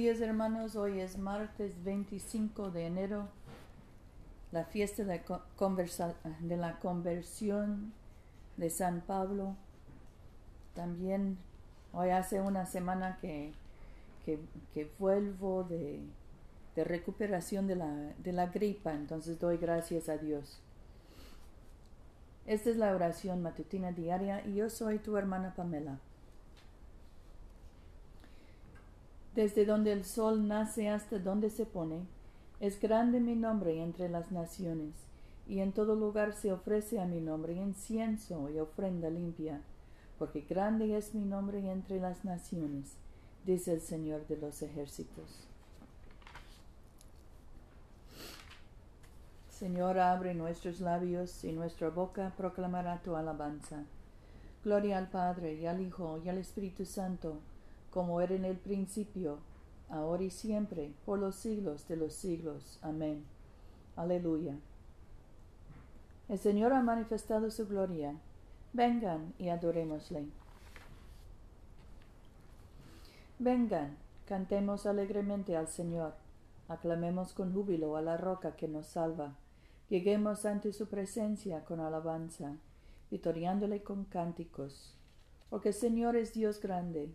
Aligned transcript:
días 0.00 0.22
hermanos, 0.22 0.76
hoy 0.76 0.98
es 0.98 1.18
martes 1.18 1.84
25 1.84 2.70
de 2.70 2.86
enero, 2.86 3.28
la 4.50 4.64
fiesta 4.64 5.04
de, 5.04 5.20
de 6.40 6.56
la 6.56 6.78
conversión 6.78 7.92
de 8.56 8.70
San 8.70 9.02
Pablo. 9.02 9.56
También 10.74 11.36
hoy 11.92 12.08
hace 12.08 12.40
una 12.40 12.64
semana 12.64 13.18
que, 13.20 13.52
que, 14.24 14.90
vuelvo 14.98 15.64
de, 15.64 16.00
de 16.76 16.84
recuperación 16.84 17.66
de 17.66 17.76
la, 17.76 17.94
de 18.24 18.32
la 18.32 18.46
gripa, 18.46 18.94
entonces 18.94 19.38
doy 19.38 19.58
gracias 19.58 20.08
a 20.08 20.16
Dios. 20.16 20.62
Esta 22.46 22.70
es 22.70 22.76
la 22.78 22.94
oración 22.94 23.42
matutina 23.42 23.92
diaria 23.92 24.46
y 24.46 24.54
yo 24.54 24.70
soy 24.70 24.98
tu 24.98 25.18
hermana 25.18 25.54
Pamela. 25.54 25.98
Desde 29.40 29.64
donde 29.64 29.92
el 29.92 30.04
sol 30.04 30.46
nace 30.46 30.90
hasta 30.90 31.18
donde 31.18 31.48
se 31.48 31.64
pone, 31.64 32.02
es 32.60 32.78
grande 32.78 33.20
mi 33.20 33.34
nombre 33.34 33.82
entre 33.82 34.10
las 34.10 34.30
naciones, 34.30 34.92
y 35.48 35.60
en 35.60 35.72
todo 35.72 35.94
lugar 35.94 36.34
se 36.34 36.52
ofrece 36.52 37.00
a 37.00 37.06
mi 37.06 37.22
nombre 37.22 37.54
incienso 37.54 38.50
y 38.50 38.58
ofrenda 38.58 39.08
limpia, 39.08 39.62
porque 40.18 40.42
grande 40.42 40.94
es 40.94 41.14
mi 41.14 41.24
nombre 41.24 41.70
entre 41.70 42.00
las 42.00 42.22
naciones, 42.22 42.98
dice 43.46 43.72
el 43.72 43.80
Señor 43.80 44.26
de 44.26 44.36
los 44.36 44.60
ejércitos. 44.60 45.48
Señor, 49.48 49.98
abre 49.98 50.34
nuestros 50.34 50.82
labios 50.82 51.44
y 51.44 51.52
nuestra 51.52 51.88
boca 51.88 52.34
proclamará 52.36 53.00
tu 53.02 53.16
alabanza. 53.16 53.84
Gloria 54.62 54.98
al 54.98 55.08
Padre 55.08 55.54
y 55.54 55.64
al 55.64 55.80
Hijo 55.80 56.20
y 56.22 56.28
al 56.28 56.36
Espíritu 56.36 56.84
Santo 56.84 57.40
como 57.90 58.20
era 58.20 58.34
en 58.34 58.44
el 58.44 58.56
principio, 58.56 59.38
ahora 59.88 60.22
y 60.22 60.30
siempre, 60.30 60.92
por 61.04 61.18
los 61.18 61.34
siglos 61.34 61.86
de 61.88 61.96
los 61.96 62.14
siglos. 62.14 62.78
Amén. 62.82 63.24
Aleluya. 63.96 64.56
El 66.28 66.38
Señor 66.38 66.72
ha 66.72 66.82
manifestado 66.82 67.50
su 67.50 67.66
gloria. 67.66 68.14
Vengan 68.72 69.34
y 69.38 69.48
adorémosle. 69.48 70.28
Vengan, 73.42 73.96
cantemos 74.26 74.84
alegremente 74.84 75.56
al 75.56 75.66
Señor, 75.66 76.12
aclamemos 76.68 77.32
con 77.32 77.54
júbilo 77.54 77.96
a 77.96 78.02
la 78.02 78.18
roca 78.18 78.54
que 78.54 78.68
nos 78.68 78.86
salva, 78.86 79.34
lleguemos 79.88 80.44
ante 80.44 80.74
su 80.74 80.88
presencia 80.88 81.64
con 81.64 81.80
alabanza, 81.80 82.58
vitoriándole 83.10 83.82
con 83.82 84.04
cánticos, 84.04 84.94
porque 85.48 85.70
el 85.70 85.74
Señor 85.74 86.16
es 86.16 86.34
Dios 86.34 86.60
grande, 86.60 87.14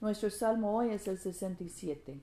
Nuestro 0.00 0.30
salmo 0.30 0.76
hoy 0.76 0.90
es 0.90 1.08
el 1.08 1.18
67. 1.18 2.20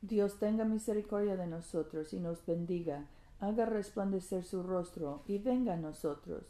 Dios 0.00 0.38
tenga 0.38 0.64
misericordia 0.64 1.36
de 1.36 1.48
nosotros 1.48 2.12
y 2.12 2.20
nos 2.20 2.46
bendiga, 2.46 3.08
haga 3.40 3.66
resplandecer 3.66 4.44
su 4.44 4.62
rostro 4.62 5.24
y 5.26 5.38
venga 5.38 5.74
a 5.74 5.76
nosotros. 5.76 6.44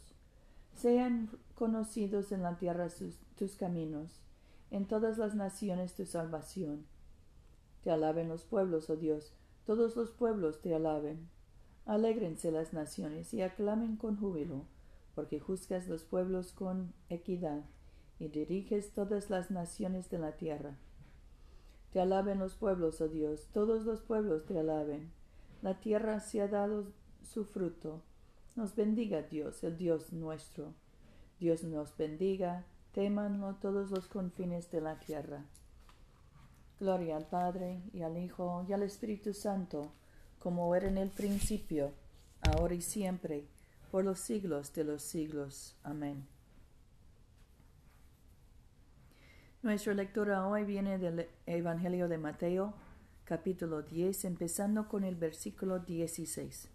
Sean 0.75 1.31
conocidos 1.55 2.31
en 2.31 2.43
la 2.43 2.59
tierra 2.59 2.89
tus 3.35 3.55
caminos, 3.55 4.21
en 4.69 4.85
todas 4.85 5.17
las 5.17 5.33
naciones 5.33 5.95
tu 5.95 6.05
salvación. 6.05 6.85
Te 7.83 7.89
alaben 7.89 8.29
los 8.29 8.43
pueblos, 8.43 8.87
oh 8.91 8.97
Dios, 8.97 9.33
todos 9.65 9.95
los 9.95 10.11
pueblos 10.11 10.61
te 10.61 10.75
alaben. 10.75 11.27
Alégrense 11.87 12.51
las 12.51 12.71
naciones 12.71 13.33
y 13.33 13.41
aclamen 13.41 13.95
con 13.95 14.15
júbilo, 14.15 14.65
porque 15.15 15.39
juzgas 15.39 15.87
los 15.87 16.03
pueblos 16.03 16.53
con 16.53 16.93
equidad 17.09 17.63
y 18.19 18.27
diriges 18.27 18.91
todas 18.93 19.29
las 19.29 19.49
naciones 19.49 20.09
de 20.09 20.19
la 20.19 20.33
tierra. 20.33 20.77
Te 21.91 21.99
alaben 21.99 22.39
los 22.39 22.55
pueblos, 22.55 23.01
oh 23.01 23.07
Dios, 23.07 23.47
todos 23.51 23.85
los 23.85 24.01
pueblos 24.01 24.45
te 24.45 24.59
alaben. 24.59 25.11
La 25.61 25.79
tierra 25.79 26.19
se 26.19 26.41
ha 26.41 26.47
dado 26.47 26.91
su 27.23 27.45
fruto. 27.45 28.01
Nos 28.55 28.75
bendiga 28.75 29.21
Dios, 29.23 29.63
el 29.63 29.77
Dios 29.77 30.13
nuestro. 30.13 30.73
Dios 31.39 31.63
nos 31.63 31.95
bendiga, 31.97 32.65
témanlo 32.93 33.55
todos 33.55 33.89
los 33.91 34.07
confines 34.07 34.69
de 34.71 34.81
la 34.81 34.99
tierra. 34.99 35.45
Gloria 36.79 37.17
al 37.17 37.27
Padre, 37.27 37.81
y 37.93 38.01
al 38.01 38.17
Hijo, 38.17 38.65
y 38.67 38.73
al 38.73 38.83
Espíritu 38.83 39.33
Santo, 39.33 39.91
como 40.39 40.73
era 40.75 40.87
en 40.87 40.97
el 40.97 41.09
principio, 41.09 41.91
ahora 42.41 42.73
y 42.73 42.81
siempre, 42.81 43.47
por 43.91 44.05
los 44.05 44.19
siglos 44.19 44.73
de 44.73 44.83
los 44.83 45.01
siglos. 45.01 45.75
Amén. 45.83 46.38
Nuestra 49.61 49.93
lectura 49.93 50.47
hoy 50.47 50.63
viene 50.63 50.97
del 50.97 51.27
Evangelio 51.45 52.07
de 52.07 52.17
Mateo, 52.17 52.73
capítulo 53.25 53.81
10, 53.81 54.23
empezando 54.23 54.87
con 54.87 55.03
el 55.03 55.17
versículo 55.17 55.79
16. 55.79 56.69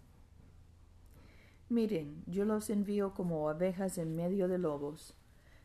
Miren, 1.71 2.23
yo 2.27 2.45
los 2.45 2.69
envío 2.69 3.15
como 3.15 3.49
abejas 3.49 3.97
en 3.97 4.15
medio 4.15 4.49
de 4.49 4.59
lobos. 4.59 5.15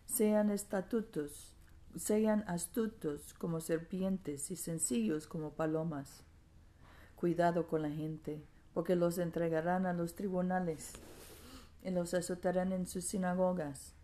Sean 0.05 0.49
estatutos, 0.49 1.53
sean 1.97 2.45
astutos 2.47 3.33
como 3.33 3.59
serpientes 3.59 4.49
y 4.49 4.55
sencillos 4.55 5.27
como 5.27 5.51
palomas. 5.55 6.23
Cuidado 7.17 7.67
con 7.67 7.81
la 7.81 7.91
gente, 7.91 8.45
porque 8.73 8.95
los 8.95 9.17
entregarán 9.17 9.85
a 9.85 9.91
los 9.91 10.15
tribunales 10.15 10.93
y 11.83 11.89
los 11.89 12.13
azotarán 12.13 12.71
en 12.71 12.87
sus 12.87 13.03
sinagogas 13.03 13.98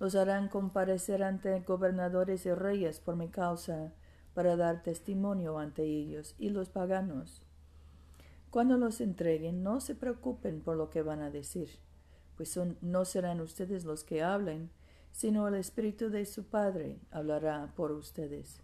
los 0.00 0.14
harán 0.14 0.48
comparecer 0.48 1.22
ante 1.22 1.60
gobernadores 1.60 2.46
y 2.46 2.52
reyes 2.52 3.00
por 3.00 3.16
mi 3.16 3.28
causa, 3.28 3.92
para 4.34 4.56
dar 4.56 4.82
testimonio 4.82 5.58
ante 5.58 5.84
ellos 5.84 6.34
y 6.38 6.50
los 6.50 6.70
paganos. 6.70 7.42
Cuando 8.50 8.76
los 8.76 9.00
entreguen, 9.00 9.62
no 9.62 9.80
se 9.80 9.94
preocupen 9.94 10.60
por 10.60 10.76
lo 10.76 10.90
que 10.90 11.02
van 11.02 11.20
a 11.20 11.30
decir, 11.30 11.68
pues 12.36 12.58
no 12.80 13.04
serán 13.04 13.40
ustedes 13.40 13.84
los 13.84 14.04
que 14.04 14.22
hablen, 14.22 14.70
sino 15.10 15.46
el 15.48 15.54
Espíritu 15.54 16.10
de 16.10 16.24
su 16.24 16.44
Padre 16.44 16.98
hablará 17.10 17.72
por 17.76 17.92
ustedes. 17.92 18.60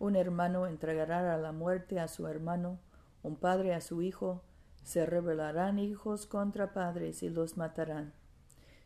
Un 0.00 0.16
hermano 0.16 0.66
entregará 0.66 1.34
a 1.34 1.38
la 1.38 1.52
muerte 1.52 1.98
a 1.98 2.08
su 2.08 2.26
hermano, 2.26 2.78
un 3.22 3.36
padre 3.36 3.74
a 3.74 3.80
su 3.80 4.02
hijo, 4.02 4.42
se 4.84 5.06
rebelarán 5.06 5.78
hijos 5.78 6.26
contra 6.26 6.72
padres 6.72 7.22
y 7.22 7.30
los 7.30 7.56
matarán 7.56 8.12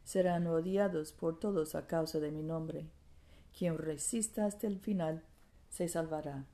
serán 0.04 0.46
odiados 0.46 1.12
por 1.12 1.38
todos 1.38 1.74
a 1.74 1.86
causa 1.86 2.20
de 2.20 2.30
mi 2.30 2.42
nombre. 2.42 2.86
Quien 3.56 3.78
resista 3.78 4.46
hasta 4.46 4.66
el 4.66 4.78
final 4.78 5.22
se 5.70 5.88
salvará. 5.88 6.44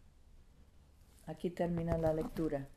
Aquí 1.26 1.50
termina 1.50 1.98
la 1.98 2.12
lectura. 2.12 2.68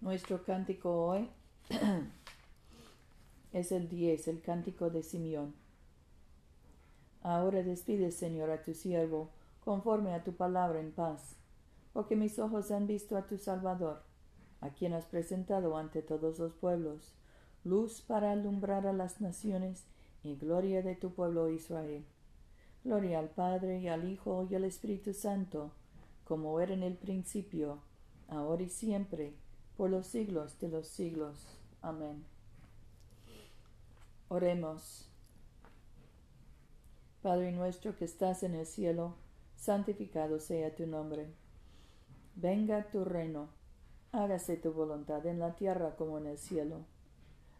Nuestro 0.00 0.42
cántico 0.44 1.06
hoy 1.06 1.28
es 3.52 3.72
el 3.72 3.88
10, 3.88 4.28
el 4.28 4.42
cántico 4.42 4.90
de 4.90 5.02
Simeón. 5.02 5.54
Ahora 7.22 7.62
despide, 7.62 8.10
Señor, 8.10 8.50
a 8.50 8.62
tu 8.62 8.74
siervo, 8.74 9.30
conforme 9.64 10.12
a 10.12 10.24
tu 10.24 10.32
palabra 10.32 10.80
en 10.80 10.90
paz, 10.90 11.36
porque 11.92 12.16
mis 12.16 12.38
ojos 12.40 12.72
han 12.72 12.88
visto 12.88 13.16
a 13.16 13.26
tu 13.26 13.38
Salvador, 13.38 14.02
a 14.60 14.70
quien 14.70 14.92
has 14.92 15.04
presentado 15.04 15.76
ante 15.76 16.02
todos 16.02 16.40
los 16.40 16.52
pueblos 16.54 17.14
luz 17.64 18.00
para 18.00 18.32
alumbrar 18.32 18.86
a 18.86 18.92
las 18.92 19.20
naciones 19.20 19.84
y 20.24 20.36
gloria 20.36 20.82
de 20.82 20.94
tu 20.94 21.12
pueblo 21.14 21.48
Israel. 21.48 22.04
Gloria 22.84 23.20
al 23.20 23.28
Padre 23.28 23.80
y 23.80 23.88
al 23.88 24.10
Hijo 24.10 24.46
y 24.50 24.54
al 24.54 24.64
Espíritu 24.64 25.14
Santo, 25.14 25.70
como 26.24 26.58
era 26.60 26.74
en 26.74 26.82
el 26.82 26.94
principio, 26.94 27.78
ahora 28.28 28.62
y 28.62 28.68
siempre, 28.68 29.34
por 29.76 29.90
los 29.90 30.06
siglos 30.06 30.58
de 30.58 30.68
los 30.68 30.88
siglos. 30.88 31.46
Amén. 31.80 32.24
Oremos. 34.28 35.08
Padre 37.22 37.52
nuestro 37.52 37.96
que 37.96 38.04
estás 38.04 38.42
en 38.42 38.54
el 38.54 38.66
cielo, 38.66 39.14
santificado 39.56 40.40
sea 40.40 40.74
tu 40.74 40.86
nombre. 40.86 41.28
Venga 42.34 42.90
tu 42.90 43.04
reino, 43.04 43.48
hágase 44.10 44.56
tu 44.56 44.72
voluntad 44.72 45.24
en 45.26 45.38
la 45.38 45.54
tierra 45.54 45.94
como 45.94 46.18
en 46.18 46.26
el 46.26 46.38
cielo. 46.38 46.84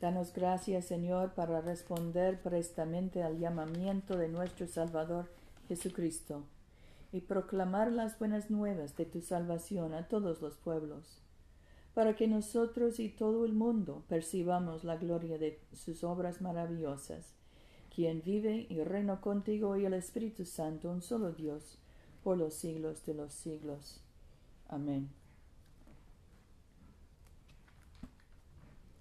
Danos 0.00 0.32
gracias, 0.32 0.86
Señor, 0.86 1.34
para 1.34 1.60
responder 1.60 2.40
prestamente 2.40 3.22
al 3.22 3.38
llamamiento 3.38 4.16
de 4.16 4.28
nuestro 4.28 4.66
Salvador 4.66 5.30
Jesucristo 5.68 6.44
y 7.12 7.20
proclamar 7.20 7.92
las 7.92 8.18
buenas 8.18 8.50
nuevas 8.50 8.96
de 8.96 9.04
tu 9.04 9.20
salvación 9.20 9.92
a 9.92 10.08
todos 10.08 10.40
los 10.40 10.56
pueblos, 10.56 11.20
para 11.92 12.16
que 12.16 12.28
nosotros 12.28 12.98
y 12.98 13.10
todo 13.10 13.44
el 13.44 13.52
mundo 13.52 14.02
percibamos 14.08 14.84
la 14.84 14.96
gloria 14.96 15.36
de 15.36 15.60
sus 15.74 16.02
obras 16.02 16.40
maravillosas, 16.40 17.34
quien 17.94 18.22
vive 18.22 18.66
y 18.70 18.82
reina 18.82 19.20
contigo 19.20 19.76
y 19.76 19.84
el 19.84 19.92
Espíritu 19.92 20.46
Santo, 20.46 20.90
un 20.90 21.02
solo 21.02 21.32
Dios, 21.32 21.78
por 22.22 22.38
los 22.38 22.54
siglos 22.54 23.04
de 23.04 23.14
los 23.14 23.34
siglos. 23.34 24.00
Amén. 24.66 25.19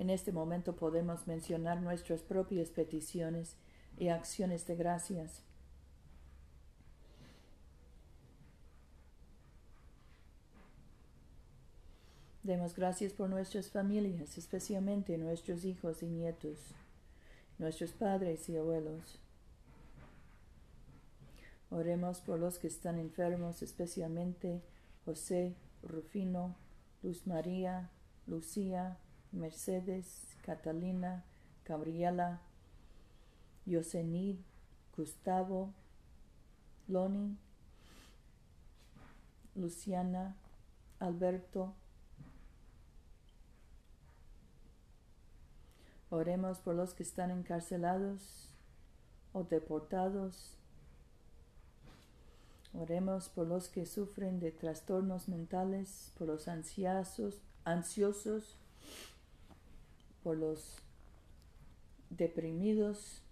En 0.00 0.08
este 0.08 0.32
momento 0.32 0.74
podemos 0.74 1.26
mencionar 1.26 1.82
nuestras 1.82 2.22
propias 2.22 2.70
peticiones 2.70 3.56
y 3.98 4.08
acciones 4.08 4.66
de 4.66 4.74
gracias. 4.74 5.42
Demos 12.42 12.74
gracias 12.74 13.12
por 13.12 13.28
nuestras 13.28 13.68
familias, 13.68 14.38
especialmente 14.38 15.18
nuestros 15.18 15.66
hijos 15.66 16.02
y 16.02 16.06
nietos, 16.06 16.56
nuestros 17.58 17.92
padres 17.92 18.48
y 18.48 18.56
abuelos. 18.56 19.20
Oremos 21.68 22.22
por 22.22 22.38
los 22.38 22.58
que 22.58 22.68
están 22.68 22.98
enfermos, 22.98 23.60
especialmente 23.60 24.62
José, 25.04 25.56
Rufino, 25.82 26.56
Luz 27.02 27.26
María, 27.26 27.90
Lucía, 28.26 28.96
Mercedes, 29.32 30.36
Catalina, 30.42 31.24
Gabriela, 31.64 32.40
Yosenid, 33.64 34.36
Gustavo, 34.96 35.72
Loni, 36.88 37.36
Luciana, 39.54 40.36
Alberto. 40.98 41.74
Oremos 46.10 46.58
por 46.58 46.74
los 46.74 46.92
que 46.92 47.04
están 47.04 47.30
encarcelados 47.30 48.48
o 49.32 49.44
deportados. 49.44 50.56
Oremos 52.74 53.28
por 53.28 53.46
los 53.46 53.68
que 53.68 53.86
sufren 53.86 54.40
de 54.40 54.50
trastornos 54.50 55.28
mentales, 55.28 56.12
por 56.18 56.26
los 56.26 56.48
ansiosos, 56.48 57.40
ansiosos 57.64 58.56
por 60.22 60.36
los 60.36 60.76
deprimidos, 62.10 63.22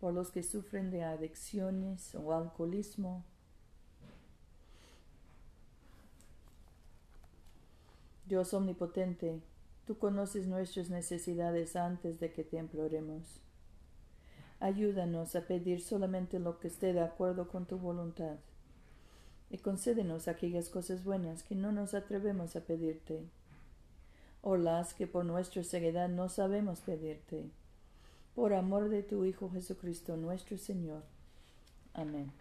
por 0.00 0.12
los 0.12 0.30
que 0.30 0.42
sufren 0.42 0.90
de 0.90 1.04
adicciones 1.04 2.14
o 2.14 2.32
alcoholismo. 2.32 3.24
Dios 8.26 8.54
omnipotente, 8.54 9.40
tú 9.86 9.98
conoces 9.98 10.46
nuestras 10.46 10.90
necesidades 10.90 11.76
antes 11.76 12.18
de 12.18 12.32
que 12.32 12.44
te 12.44 12.56
imploremos. 12.56 13.40
Ayúdanos 14.58 15.34
a 15.36 15.46
pedir 15.46 15.82
solamente 15.82 16.38
lo 16.38 16.58
que 16.58 16.68
esté 16.68 16.92
de 16.92 17.00
acuerdo 17.00 17.48
con 17.48 17.66
tu 17.66 17.78
voluntad 17.78 18.36
y 19.50 19.58
concédenos 19.58 20.28
aquellas 20.28 20.70
cosas 20.70 21.04
buenas 21.04 21.42
que 21.42 21.54
no 21.54 21.72
nos 21.72 21.94
atrevemos 21.94 22.56
a 22.56 22.60
pedirte 22.60 23.28
o 24.42 24.56
las 24.56 24.92
que 24.92 25.06
por 25.06 25.24
nuestra 25.24 25.64
ceguedad 25.64 26.08
no 26.08 26.28
sabemos 26.28 26.80
pedirte. 26.80 27.50
Por 28.34 28.52
amor 28.52 28.88
de 28.88 29.02
tu 29.02 29.24
Hijo 29.24 29.50
Jesucristo 29.50 30.16
nuestro 30.16 30.58
Señor. 30.58 31.02
Amén. 31.94 32.32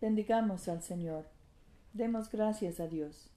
Bendigamos 0.00 0.68
al 0.68 0.82
Señor. 0.82 1.24
Demos 1.92 2.30
gracias 2.30 2.80
a 2.80 2.86
Dios. 2.86 3.28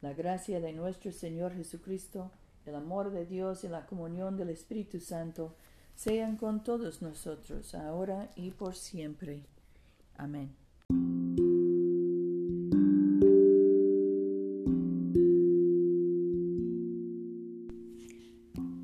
La 0.00 0.12
gracia 0.12 0.60
de 0.60 0.72
nuestro 0.72 1.12
Señor 1.12 1.54
Jesucristo, 1.54 2.30
el 2.66 2.74
amor 2.74 3.10
de 3.10 3.26
Dios 3.26 3.64
y 3.64 3.68
la 3.68 3.86
comunión 3.86 4.36
del 4.36 4.50
Espíritu 4.50 5.00
Santo 5.00 5.54
sean 5.94 6.36
con 6.36 6.62
todos 6.62 7.02
nosotros, 7.02 7.74
ahora 7.74 8.30
y 8.36 8.50
por 8.52 8.76
siempre. 8.76 9.42
Amén. 10.16 10.54